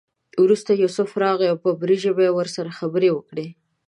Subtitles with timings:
[0.43, 3.47] وروسته یوسف راغی او په عبري ژبه یې ورسره خبرې وکړې.